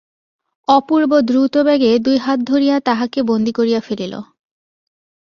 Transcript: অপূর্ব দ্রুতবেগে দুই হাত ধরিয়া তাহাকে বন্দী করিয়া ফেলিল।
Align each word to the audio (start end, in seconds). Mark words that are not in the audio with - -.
অপূর্ব 0.67 1.11
দ্রুতবেগে 1.21 1.91
দুই 1.99 2.17
হাত 2.17 2.39
ধরিয়া 2.43 2.75
তাহাকে 2.79 3.19
বন্দী 3.23 3.51
করিয়া 3.51 3.79
ফেলিল। 3.79 4.13